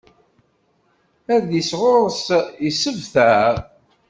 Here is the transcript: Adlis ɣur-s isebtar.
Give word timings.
Adlis 1.33 1.71
ɣur-s 1.79 2.25
isebtar. 2.69 3.55